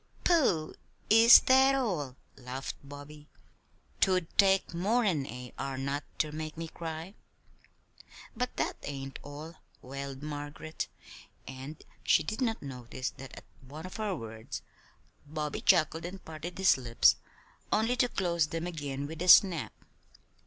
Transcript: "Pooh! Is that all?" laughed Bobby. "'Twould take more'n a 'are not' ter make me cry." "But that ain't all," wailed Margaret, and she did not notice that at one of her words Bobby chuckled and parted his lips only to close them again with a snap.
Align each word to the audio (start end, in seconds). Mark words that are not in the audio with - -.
"Pooh! 0.23 0.73
Is 1.11 1.41
that 1.41 1.75
all?" 1.75 2.15
laughed 2.35 2.75
Bobby. 2.83 3.29
"'Twould 3.99 4.35
take 4.35 4.73
more'n 4.73 5.27
a 5.27 5.53
'are 5.59 5.77
not' 5.77 6.03
ter 6.17 6.31
make 6.31 6.57
me 6.57 6.69
cry." 6.69 7.13
"But 8.35 8.57
that 8.57 8.77
ain't 8.81 9.19
all," 9.21 9.57
wailed 9.79 10.23
Margaret, 10.23 10.87
and 11.47 11.83
she 12.03 12.23
did 12.23 12.41
not 12.41 12.63
notice 12.63 13.11
that 13.17 13.37
at 13.37 13.45
one 13.61 13.85
of 13.85 13.97
her 13.97 14.15
words 14.15 14.63
Bobby 15.27 15.61
chuckled 15.61 16.05
and 16.05 16.25
parted 16.25 16.57
his 16.57 16.77
lips 16.79 17.17
only 17.71 17.95
to 17.97 18.09
close 18.09 18.47
them 18.47 18.65
again 18.65 19.05
with 19.05 19.21
a 19.21 19.27
snap. 19.27 19.71